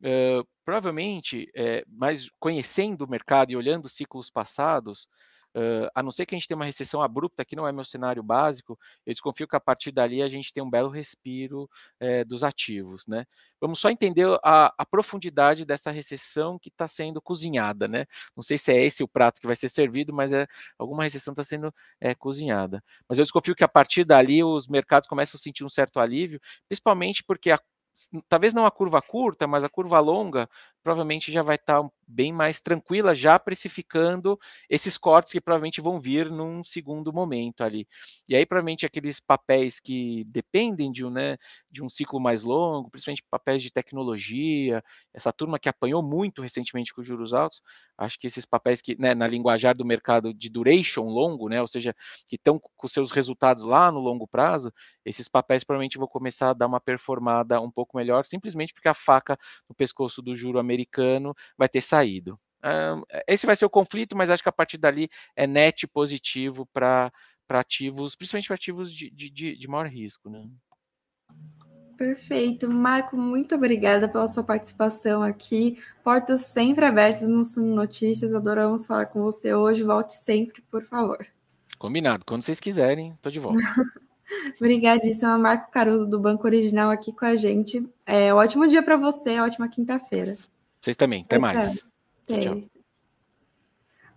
[0.00, 5.08] Uh, provavelmente, é, mas conhecendo o mercado e olhando ciclos passados,
[5.54, 7.84] Uh, a não ser que a gente tenha uma recessão abrupta, que não é meu
[7.84, 11.68] cenário básico, eu desconfio que a partir dali a gente tem um belo respiro
[12.00, 13.06] é, dos ativos.
[13.06, 13.24] Né?
[13.60, 17.86] Vamos só entender a, a profundidade dessa recessão que está sendo cozinhada.
[17.86, 18.06] Né?
[18.36, 20.46] Não sei se é esse o prato que vai ser servido, mas é,
[20.78, 22.82] alguma recessão está sendo é, cozinhada.
[23.08, 26.40] Mas eu desconfio que a partir dali os mercados começam a sentir um certo alívio,
[26.68, 27.60] principalmente porque a
[28.28, 30.48] talvez não a curva curta, mas a curva longa
[30.82, 36.00] provavelmente já vai estar tá bem mais tranquila, já precificando esses cortes que provavelmente vão
[36.00, 37.86] vir num segundo momento ali.
[38.28, 41.38] E aí, provavelmente, aqueles papéis que dependem de um, né,
[41.70, 44.82] de um ciclo mais longo, principalmente papéis de tecnologia,
[45.14, 47.62] essa turma que apanhou muito recentemente com os juros altos,
[47.96, 51.68] acho que esses papéis que, né, na linguajar do mercado de duration longo, né, ou
[51.68, 51.94] seja,
[52.26, 54.72] que estão com seus resultados lá no longo prazo,
[55.04, 58.94] esses papéis provavelmente vão começar a dar uma performada um pouco melhor, simplesmente porque a
[58.94, 62.38] faca no pescoço do juro americano vai ter saído.
[63.26, 67.10] esse vai ser o conflito, mas acho que a partir dali é net positivo para
[67.48, 70.30] ativos, principalmente para ativos de, de, de maior risco.
[70.30, 70.48] Né?
[71.96, 72.68] Perfeito.
[72.68, 75.78] Marco, muito obrigada pela sua participação aqui.
[76.02, 78.34] Portas sempre abertas no Suno Notícias.
[78.34, 79.84] Adoramos falar com você hoje.
[79.84, 81.24] Volte sempre, por favor.
[81.78, 82.24] Combinado.
[82.26, 83.60] Quando vocês quiserem, estou de volta.
[84.56, 87.86] Obrigadíssima, Marco Caruso, do Banco Original, aqui com a gente.
[88.06, 90.34] É, ótimo dia para você, ótima quinta-feira.
[90.80, 91.84] Vocês também, até mais.
[92.26, 92.62] Tchau, tchau.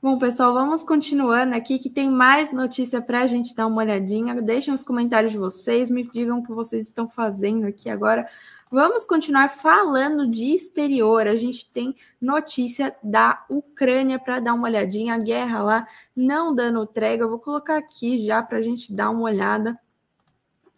[0.01, 4.39] Bom, pessoal, vamos continuando aqui, que tem mais notícia para a gente dar uma olhadinha.
[4.39, 8.29] Deixem os comentários de vocês, me digam o que vocês estão fazendo aqui agora.
[8.71, 11.27] Vamos continuar falando de exterior.
[11.27, 15.15] A gente tem notícia da Ucrânia para dar uma olhadinha.
[15.15, 17.25] A guerra lá não dando trégua.
[17.25, 19.79] Eu vou colocar aqui já para a gente dar uma olhada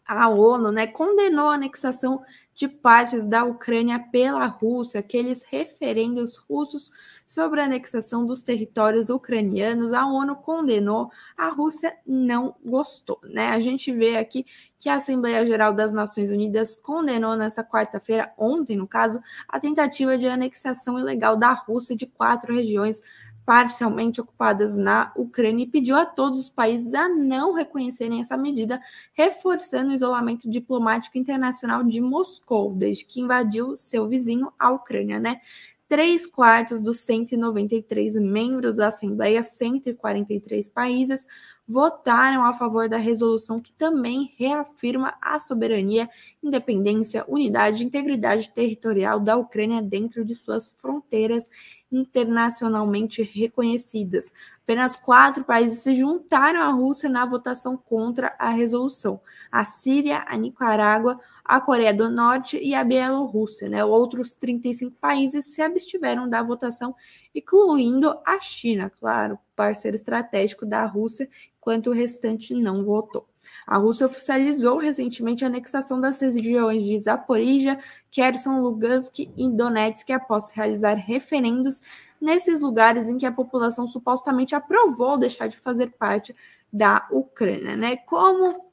[0.07, 2.23] a ONU né, condenou a anexação
[2.55, 4.99] de partes da Ucrânia pela Rússia.
[4.99, 6.91] Aqueles referendos russos
[7.27, 13.19] sobre a anexação dos territórios ucranianos, a ONU condenou, a Rússia não gostou.
[13.21, 13.49] Né?
[13.49, 14.45] A gente vê aqui
[14.79, 20.17] que a Assembleia Geral das Nações Unidas condenou nesta quarta-feira, ontem no caso, a tentativa
[20.17, 23.01] de anexação ilegal da Rússia de quatro regiões
[23.47, 28.81] parcialmente ocupadas na Ucrânia e pediu a todos os países a não reconhecerem essa medida,
[29.13, 35.39] reforçando o isolamento diplomático internacional de Moscou, desde que invadiu seu vizinho, a Ucrânia, né?
[35.87, 41.25] Três quartos dos 193 membros da Assembleia, 143 países,
[41.65, 46.09] votaram a favor da resolução que também reafirma a soberania,
[46.43, 51.49] independência, unidade e integridade territorial da Ucrânia dentro de suas fronteiras
[51.91, 54.31] internacionalmente reconhecidas.
[54.63, 59.21] Apenas quatro países se juntaram à Rússia na votação contra a resolução:
[59.51, 63.69] a Síria, a Nicarágua, a Coreia do Norte e a Bielorrússia.
[63.69, 63.85] Né?
[63.85, 66.93] Outros 35 países se abstiveram da votação,
[67.33, 71.29] incluindo a China, claro, parceiro estratégico da Rússia,
[71.67, 73.27] enquanto o restante não votou.
[73.65, 77.77] A Rússia oficializou recentemente a anexação das regiões de Zaporizhia,
[78.09, 81.81] Kherson, Lugansk e Donetsk após realizar referendos
[82.21, 86.33] nesses lugares em que a população supostamente aprovou deixar de fazer parte
[86.71, 87.97] da Ucrânia, né?
[87.97, 88.71] Como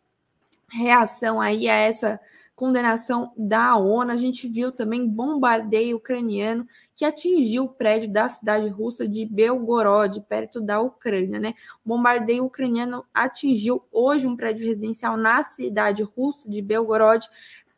[0.70, 2.20] reação aí a essa
[2.54, 6.64] condenação da ONU, a gente viu também bombardeio ucraniano
[6.96, 11.54] que atingiu o prédio da cidade russa de Belgorod, perto da Ucrânia, né?
[11.84, 17.26] O bombardeio ucraniano atingiu hoje um prédio residencial na cidade russa de Belgorod,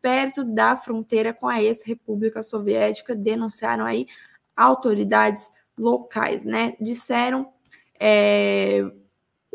[0.02, 4.06] perto da fronteira com a ex-república soviética, denunciaram aí
[4.54, 6.76] autoridades locais, né?
[6.80, 7.52] Disseram
[7.98, 8.84] é,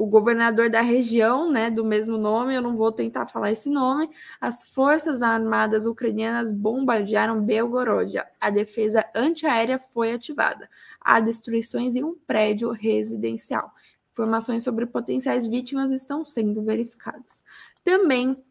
[0.01, 4.09] o governador da região, né, do mesmo nome, eu não vou tentar falar esse nome,
[4.39, 8.19] as forças armadas ucranianas bombardearam Belgorod.
[8.39, 10.67] A defesa antiaérea foi ativada.
[10.99, 13.71] Há destruições em um prédio residencial.
[14.11, 17.43] Informações sobre potenciais vítimas estão sendo verificadas.
[17.83, 18.43] Também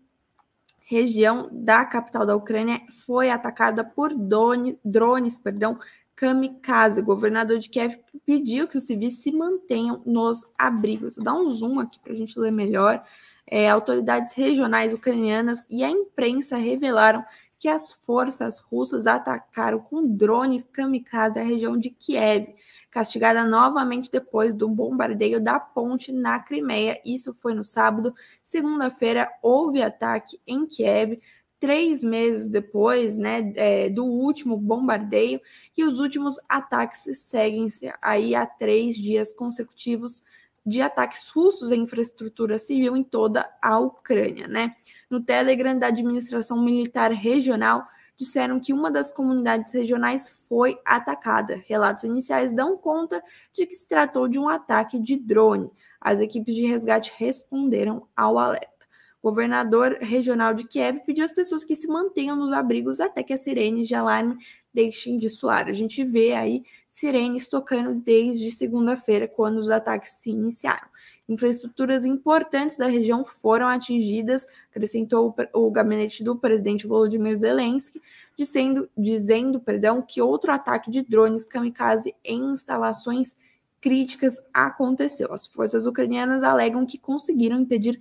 [0.90, 5.78] região da capital da Ucrânia foi atacada por drone, drones, perdão,
[6.20, 7.00] kamikaze.
[7.00, 11.16] Governador de Kiev pediu que os civis se mantenham nos abrigos.
[11.16, 13.02] Vou dar um zoom aqui para a gente ler melhor.
[13.46, 17.24] É, autoridades regionais ucranianas e a imprensa revelaram
[17.58, 22.54] que as forças russas atacaram com drones kamikaze a região de Kiev,
[22.90, 27.00] castigada novamente depois do bombardeio da ponte na Crimeia.
[27.04, 28.14] Isso foi no sábado.
[28.42, 31.18] Segunda-feira houve ataque em Kiev
[31.60, 35.40] três meses depois né, é, do último bombardeio,
[35.76, 40.24] e os últimos ataques seguem-se aí há três dias consecutivos
[40.64, 44.48] de ataques russos à infraestrutura civil em toda a Ucrânia.
[44.48, 44.74] Né?
[45.10, 51.62] No Telegram da Administração Militar Regional, disseram que uma das comunidades regionais foi atacada.
[51.66, 55.70] Relatos iniciais dão conta de que se tratou de um ataque de drone.
[55.98, 58.79] As equipes de resgate responderam ao alerta.
[59.22, 63.34] O governador regional de Kiev pediu às pessoas que se mantenham nos abrigos até que
[63.34, 64.36] as sirenes de alarme
[64.72, 65.68] deixem de soar.
[65.68, 70.88] A gente vê aí sirenes tocando desde segunda-feira, quando os ataques se iniciaram.
[71.28, 78.02] Infraestruturas importantes da região foram atingidas, acrescentou o gabinete do presidente Volodymyr Zelensky,
[78.36, 83.36] dizendo, dizendo perdão, que outro ataque de drones kamikaze em instalações
[83.80, 85.32] críticas aconteceu.
[85.32, 88.00] As forças ucranianas alegam que conseguiram impedir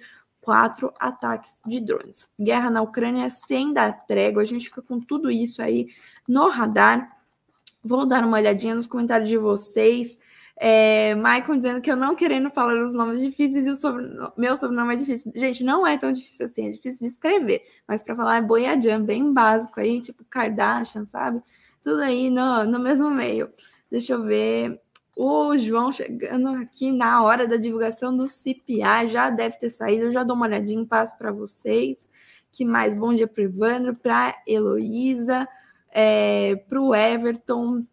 [0.49, 2.27] quatro ataques de drones.
[2.41, 5.89] Guerra na Ucrânia sem dar trégua, a gente fica com tudo isso aí
[6.27, 7.15] no radar.
[7.83, 10.17] Vou dar uma olhadinha nos comentários de vocês.
[10.57, 14.57] É, Michael dizendo que eu não querendo falar os nomes difíceis e o sobrenome, meu
[14.57, 15.31] sobrenome é difícil.
[15.35, 19.03] Gente, não é tão difícil assim, é difícil de escrever, mas para falar é Boyajan,
[19.03, 21.43] bem básico aí, tipo Kardashian, sabe?
[21.83, 23.51] Tudo aí no, no mesmo meio.
[23.91, 24.81] Deixa eu ver.
[25.21, 30.11] O João chegando aqui na hora da divulgação do CPA, já deve ter saído, eu
[30.11, 32.07] já dou uma olhadinha, passo para vocês.
[32.53, 32.95] Que mais?
[32.95, 35.45] Bom dia para o Evandro, para Heloísa,
[35.91, 37.85] é, para o Everton.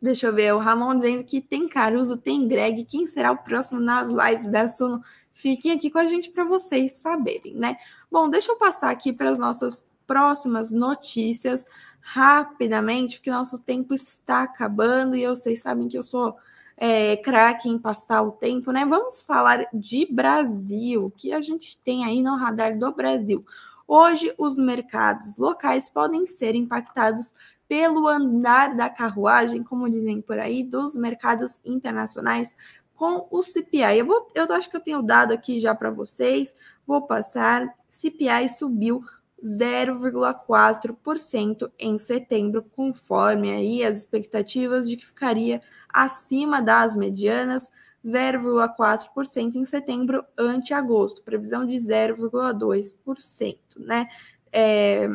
[0.00, 2.84] Deixa eu ver, o Ramon dizendo que tem Caruso, tem Greg.
[2.84, 5.02] Quem será o próximo nas lives da Suno?
[5.32, 7.76] Fiquem aqui com a gente para vocês saberem, né?
[8.08, 11.66] Bom, deixa eu passar aqui para as nossas próximas notícias
[12.08, 16.36] rapidamente, porque nosso tempo está acabando e vocês sabem que eu sou
[16.76, 18.84] é, craque em passar o tempo, né?
[18.84, 23.44] Vamos falar de Brasil, que a gente tem aí no radar do Brasil.
[23.88, 27.34] Hoje, os mercados locais podem ser impactados
[27.66, 32.54] pelo andar da carruagem, como dizem por aí, dos mercados internacionais
[32.94, 33.98] com o CPI.
[33.98, 36.54] Eu, vou, eu acho que eu tenho dado aqui já para vocês,
[36.86, 37.68] vou passar.
[37.90, 39.04] CPI subiu
[39.44, 47.70] 0,4% em setembro, conforme aí as expectativas de que ficaria acima das medianas,
[48.04, 54.06] 0,4% em setembro ante agosto, previsão de 0,2%, né?
[54.52, 55.08] É,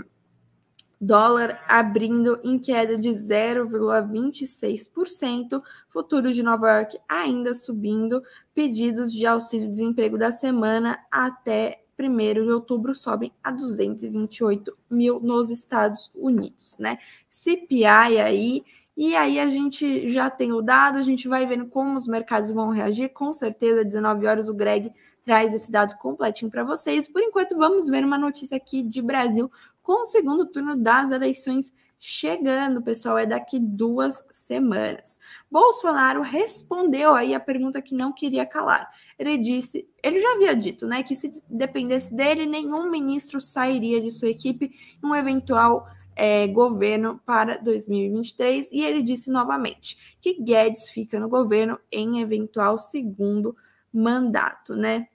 [0.99, 8.21] dólar abrindo em queda de 0,26%, futuro de Nova York ainda subindo,
[8.53, 16.11] pedidos de auxílio-desemprego da semana até 1 de outubro sobem a 228 mil nos Estados
[16.15, 16.97] Unidos, né?
[17.29, 18.63] CPI aí,
[18.95, 22.51] e aí a gente já tem o dado, a gente vai vendo como os mercados
[22.51, 24.91] vão reagir, com certeza, 19 horas o Greg
[25.23, 27.07] traz esse dado completinho para vocês.
[27.07, 31.71] Por enquanto, vamos ver uma notícia aqui de Brasil com o segundo turno das eleições
[32.03, 35.19] chegando, pessoal, é daqui duas semanas.
[35.49, 38.89] Bolsonaro respondeu aí a pergunta que não queria calar.
[39.21, 44.09] Ele disse, ele já havia dito, né, que se dependesse dele, nenhum ministro sairia de
[44.09, 44.71] sua equipe
[45.03, 48.71] em um eventual é, governo para 2023.
[48.71, 53.55] E ele disse novamente que Guedes fica no governo em eventual segundo
[53.93, 55.07] mandato, né?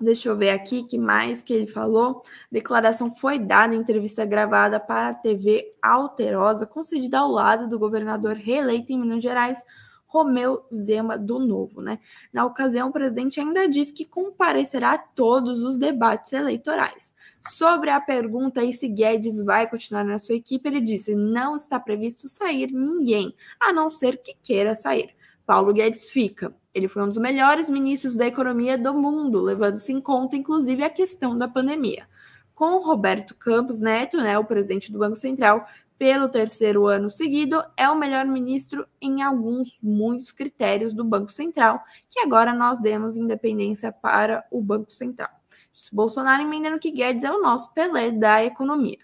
[0.00, 2.22] Deixa eu ver aqui que mais que ele falou.
[2.52, 8.36] Declaração foi dada em entrevista gravada para a TV Alterosa, concedida ao lado do governador
[8.36, 9.60] reeleito em Minas Gerais,
[10.12, 11.98] Romeu Zema do Novo, né?
[12.30, 17.14] Na ocasião, o presidente ainda disse que comparecerá a todos os debates eleitorais.
[17.48, 21.80] Sobre a pergunta aí se Guedes vai continuar na sua equipe, ele disse: não está
[21.80, 25.14] previsto sair ninguém, a não ser que queira sair.
[25.46, 26.54] Paulo Guedes fica.
[26.74, 30.90] Ele foi um dos melhores ministros da economia do mundo, levando-se em conta, inclusive, a
[30.90, 32.06] questão da pandemia.
[32.54, 35.66] Com Roberto Campos Neto, né, o presidente do Banco Central,
[36.02, 41.80] pelo terceiro ano seguido, é o melhor ministro em alguns, muitos critérios do Banco Central,
[42.10, 45.30] que agora nós demos independência para o Banco Central.
[45.72, 48.98] Disse Bolsonaro emendando que Guedes é o nosso Pelé da economia.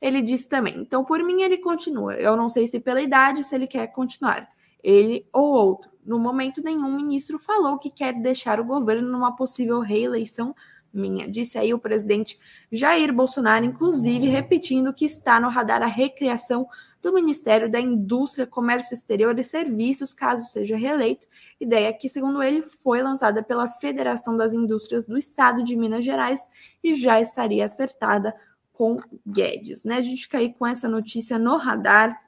[0.00, 2.14] Ele disse também, então por mim ele continua.
[2.14, 4.48] Eu não sei se pela idade, se ele quer continuar
[4.82, 5.90] ele ou outro.
[6.02, 10.54] No momento, nenhum ministro falou que quer deixar o governo numa possível reeleição
[10.92, 11.28] minha.
[11.28, 12.38] Disse aí o presidente
[12.70, 16.66] Jair Bolsonaro, inclusive repetindo que está no radar a recriação
[17.00, 21.26] do Ministério da Indústria, Comércio Exterior e Serviços, caso seja reeleito.
[21.60, 26.46] Ideia que, segundo ele, foi lançada pela Federação das Indústrias do Estado de Minas Gerais
[26.82, 28.34] e já estaria acertada
[28.72, 29.84] com Guedes.
[29.84, 29.96] Né?
[29.96, 32.20] A gente fica aí com essa notícia no radar.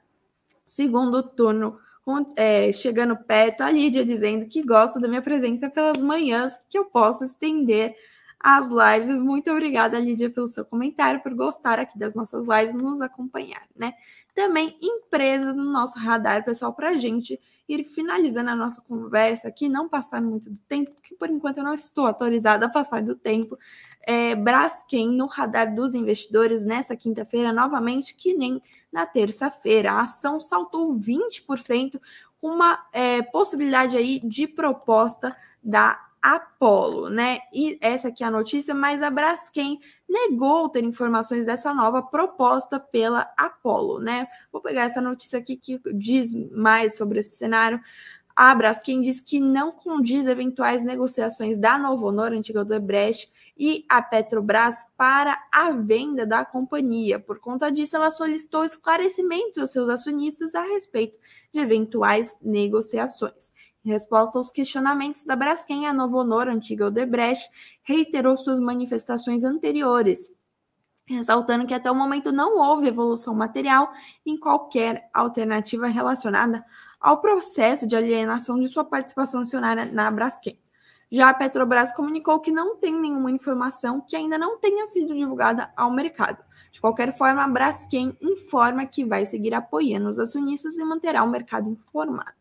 [0.65, 1.77] Segundo turno
[2.35, 6.85] é, chegando perto, a Lídia dizendo que gosta da minha presença pelas manhãs, que eu
[6.85, 7.95] posso estender
[8.43, 9.15] as lives.
[9.17, 13.93] Muito obrigada, Lídia, pelo seu comentário, por gostar aqui das nossas lives, nos acompanhar, né?
[14.33, 19.69] Também empresas no nosso radar, pessoal, para a gente ir finalizando a nossa conversa aqui,
[19.69, 23.15] não passar muito do tempo, porque por enquanto eu não estou atualizada a passar do
[23.15, 23.57] tempo.
[24.01, 29.91] É, Braskem no radar dos investidores nessa quinta-feira, novamente, que nem na terça-feira.
[29.93, 31.99] A ação saltou 20%,
[32.41, 37.39] com uma é, possibilidade aí de proposta da Apollo, né?
[37.51, 42.79] E essa aqui é a notícia, mas a Braskem negou ter informações dessa nova proposta
[42.79, 44.27] pela Apollo, né?
[44.51, 47.79] Vou pegar essa notícia aqui que diz mais sobre esse cenário.
[48.35, 54.01] A Braskem diz que não condiz eventuais negociações da Novo Honor, antiga Odebrecht, e a
[54.01, 57.19] Petrobras para a venda da companhia.
[57.19, 61.19] Por conta disso, ela solicitou esclarecimentos aos seus acionistas a respeito
[61.53, 63.51] de eventuais negociações.
[63.83, 67.49] Em resposta aos questionamentos da Braskem, a Novo Honor, antiga Odebrecht,
[67.81, 70.37] reiterou suas manifestações anteriores,
[71.07, 73.91] ressaltando que até o momento não houve evolução material
[74.23, 76.63] em qualquer alternativa relacionada
[76.99, 80.59] ao processo de alienação de sua participação acionária na Braskem.
[81.09, 85.73] Já a Petrobras comunicou que não tem nenhuma informação que ainda não tenha sido divulgada
[85.75, 86.41] ao mercado.
[86.71, 91.29] De qualquer forma, a Braskem informa que vai seguir apoiando os acionistas e manterá o
[91.29, 92.40] mercado informado.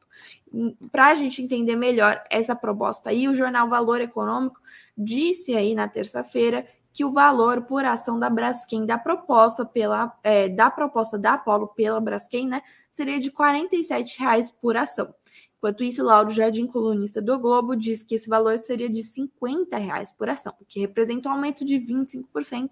[0.91, 4.61] Para a gente entender melhor essa proposta aí, o jornal Valor Econômico
[4.97, 10.49] disse aí na terça-feira que o valor por ação da Braskem da proposta pela é,
[10.49, 15.15] da proposta da Apollo pela Braskem, né, seria de R$ 47,00 por ação.
[15.57, 20.11] Enquanto isso, Lauro Jardim, colunista do Globo, diz que esse valor seria de 50 reais
[20.11, 22.71] por ação, o que representa um aumento de 25%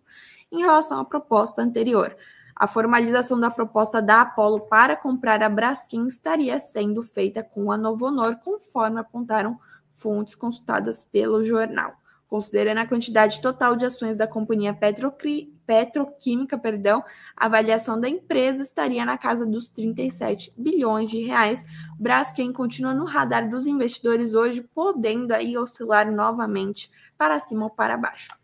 [0.50, 2.16] em relação à proposta anterior.
[2.58, 7.78] A formalização da proposta da Apollo para comprar a Braskem estaria sendo feita com a
[7.78, 9.56] Novo Honor, conforme apontaram
[9.92, 11.94] fontes consultadas pelo jornal.
[12.26, 17.04] Considerando a quantidade total de ações da companhia petroquímica, perdão,
[17.36, 21.64] a avaliação da empresa estaria na casa dos 37 bilhões de reais.
[21.96, 27.96] Braskem continua no radar dos investidores hoje, podendo aí oscilar novamente para cima ou para
[27.96, 28.36] baixo.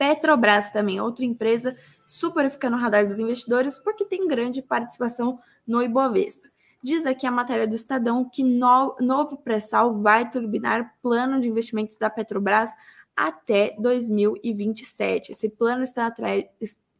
[0.00, 5.82] Petrobras também, outra empresa super fica no radar dos investidores porque tem grande participação no
[5.82, 6.48] Ibovespa.
[6.82, 11.98] Diz aqui a matéria do Estadão que no, novo pré-sal vai turbinar plano de investimentos
[11.98, 12.70] da Petrobras
[13.14, 15.32] até 2027.
[15.32, 15.84] Esse plano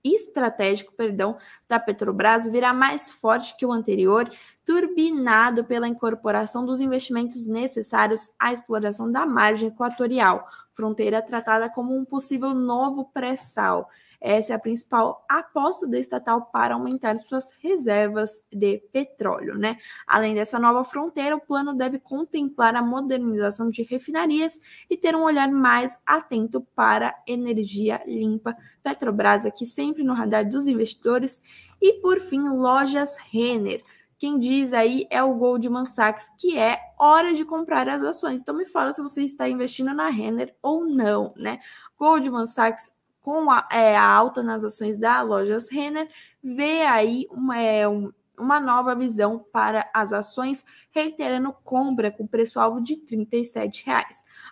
[0.05, 4.31] estratégico perdão, da Petrobras virá mais forte que o anterior,
[4.71, 12.05] turbinado pela incorporação dos investimentos necessários à exploração da margem equatorial, fronteira tratada como um
[12.05, 13.91] possível novo pré-sal.
[14.21, 19.77] Essa é a principal aposta da estatal para aumentar suas reservas de petróleo, né?
[20.07, 25.25] Além dessa nova fronteira, o plano deve contemplar a modernização de refinarias e ter um
[25.25, 28.57] olhar mais atento para energia limpa.
[28.85, 31.43] Petrobras aqui sempre no radar dos investidores
[31.83, 33.83] e por fim, lojas Renner.
[34.21, 38.43] Quem diz aí é o Goldman Sachs, que é hora de comprar as ações.
[38.43, 41.59] Então me fala se você está investindo na Renner ou não, né?
[41.99, 42.93] Goldman Sachs
[43.23, 46.07] com a, é, a, alta nas ações da Lojas Renner,
[46.45, 52.79] vê aí uma, é, um, uma nova visão para as ações, reiterando compra com preço-alvo
[52.83, 54.05] de R$ 37,00.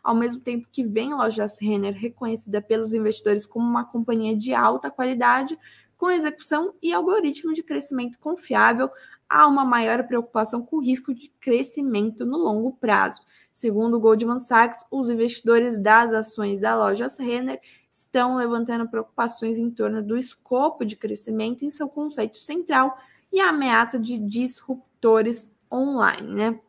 [0.03, 4.91] Ao mesmo tempo que vem Lojas Renner reconhecida pelos investidores como uma companhia de alta
[4.91, 5.59] qualidade,
[5.99, 8.89] com execução e algoritmo de crescimento confiável,
[9.29, 13.21] há uma maior preocupação com o risco de crescimento no longo prazo.
[13.53, 17.61] Segundo Goldman Sachs, os investidores das ações da Lojas Renner
[17.93, 22.97] estão levantando preocupações em torno do escopo de crescimento em seu conceito central
[23.33, 26.61] e a ameaça de disruptores online, né?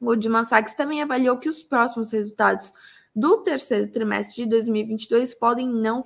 [0.00, 2.72] O Goldman Sachs também avaliou que os próximos resultados
[3.14, 6.04] do terceiro trimestre de 2022 podem não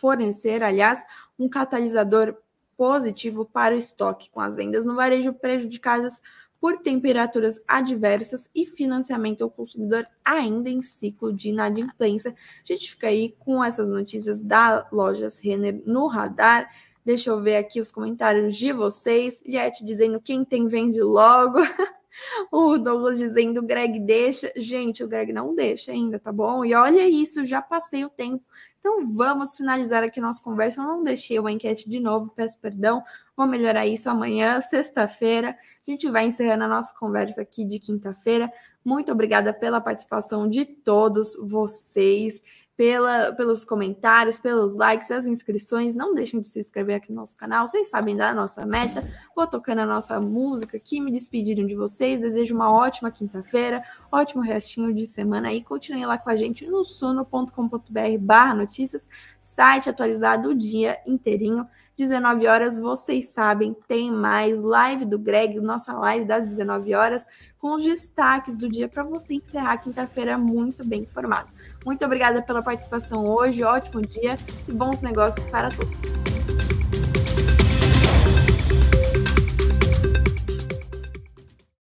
[0.00, 1.04] fornecer aliás,
[1.38, 2.36] um catalisador
[2.76, 6.20] positivo para o estoque, com as vendas no varejo prejudicadas
[6.60, 12.30] por temperaturas adversas e financiamento ao consumidor ainda em ciclo de inadimplência.
[12.32, 16.68] A gente fica aí com essas notícias da Lojas Renner no radar.
[17.04, 19.40] Deixa eu ver aqui os comentários de vocês.
[19.46, 21.58] Jet dizendo quem tem vende logo.
[22.50, 24.52] o Douglas dizendo Greg deixa.
[24.56, 26.64] Gente, o Greg não deixa ainda, tá bom?
[26.64, 28.42] E olha isso, já passei o tempo.
[28.86, 30.80] Então vamos finalizar aqui nossa conversa.
[30.80, 33.02] Eu não deixei uma enquete de novo, peço perdão.
[33.36, 35.50] Vou melhorar isso amanhã, sexta-feira.
[35.50, 38.48] A gente vai encerrando a nossa conversa aqui de quinta-feira.
[38.84, 42.40] Muito obrigada pela participação de todos vocês,
[42.76, 45.94] pela, pelos comentários, pelos likes, as inscrições.
[45.94, 47.66] Não deixem de se inscrever aqui no nosso canal.
[47.66, 49.02] Vocês sabem da nossa meta.
[49.34, 52.20] Vou tocando a nossa música aqui, me despedindo de vocês.
[52.20, 55.64] Desejo uma ótima quinta-feira, ótimo restinho de semana aí.
[55.64, 59.08] Continuem lá com a gente no suno.com.br barra notícias,
[59.40, 61.66] site atualizado o dia inteirinho.
[61.96, 67.26] 19 horas, vocês sabem, tem mais live do Greg, nossa live das 19 horas,
[67.58, 71.48] com os destaques do dia para você encerrar a quinta-feira muito bem informado.
[71.86, 76.35] Muito obrigada pela participação hoje, ótimo dia e bons negócios para todos.